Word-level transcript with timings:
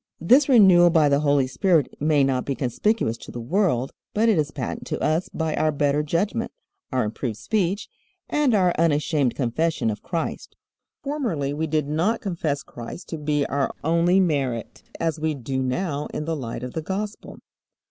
This 0.19 0.49
renewal 0.49 0.89
by 0.89 1.09
the 1.09 1.19
Holy 1.19 1.45
Spirit 1.45 1.87
may 1.99 2.23
not 2.23 2.43
be 2.43 2.55
conspicuous 2.55 3.17
to 3.17 3.29
the 3.31 3.39
world, 3.39 3.91
but 4.15 4.29
it 4.29 4.39
is 4.39 4.49
patent 4.49 4.87
to 4.87 4.99
us 4.99 5.29
by 5.31 5.55
our 5.55 5.71
better 5.71 6.01
judgment, 6.01 6.51
our 6.91 7.03
improved 7.03 7.37
speech, 7.37 7.87
and 8.27 8.55
our 8.55 8.73
unashamed 8.79 9.35
confession 9.35 9.91
of 9.91 10.01
Christ. 10.01 10.55
Formerly 11.03 11.53
we 11.53 11.67
did 11.67 11.87
not 11.87 12.19
confess 12.19 12.63
Christ 12.63 13.09
to 13.09 13.19
be 13.19 13.45
our 13.45 13.75
only 13.83 14.19
merit, 14.19 14.81
as 14.99 15.19
we 15.19 15.35
do 15.35 15.61
now 15.61 16.07
in 16.15 16.25
the 16.25 16.35
light 16.35 16.63
of 16.63 16.73
the 16.73 16.81
Gospel. 16.81 17.37